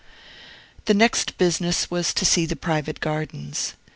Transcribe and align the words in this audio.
The 0.85 0.95
next 0.95 1.37
business 1.37 1.91
was 1.91 2.11
to 2.15 2.25
see 2.25 2.47
the 2.47 2.55
private 2.55 3.01
gardens. 3.01 3.75